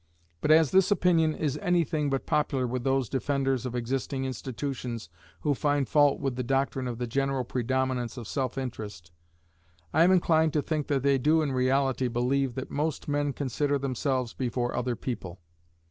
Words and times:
But 0.41 0.49
as 0.49 0.71
this 0.71 0.89
opinion 0.89 1.35
is 1.35 1.59
any 1.59 1.83
thing 1.83 2.09
but 2.09 2.25
popular 2.25 2.65
with 2.65 2.83
those 2.83 3.07
defenders 3.07 3.67
of 3.67 3.75
existing 3.75 4.25
institutions 4.25 5.09
who 5.41 5.53
find 5.53 5.87
fault 5.87 6.19
with 6.19 6.35
the 6.35 6.41
doctrine 6.43 6.87
of 6.87 6.97
the 6.97 7.05
general 7.05 7.43
predominance 7.43 8.17
of 8.17 8.27
self 8.27 8.57
interest, 8.57 9.11
I 9.93 10.03
am 10.03 10.11
inclined 10.11 10.53
to 10.53 10.63
think 10.63 10.87
they 10.87 11.19
do 11.19 11.43
in 11.43 11.51
reality 11.51 12.07
believe 12.07 12.55
that 12.55 12.71
most 12.71 13.07
men 13.07 13.31
consider 13.33 13.77
themselves 13.77 14.33
before 14.33 14.75
other 14.75 14.95
people. 14.95 15.39